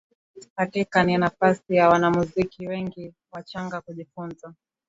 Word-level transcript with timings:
Hakika 0.55 1.03
ni 1.03 1.17
nafasi 1.17 1.75
ya 1.75 1.89
wanamuziki 1.89 2.67
wengi 2.67 3.13
wachanga 3.31 3.81
kujifunza 3.81 4.53